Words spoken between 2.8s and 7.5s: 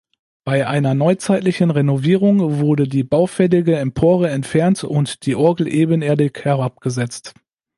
die baufällige Empore entfernt und die Orgel ebenerdig herabgesetzt.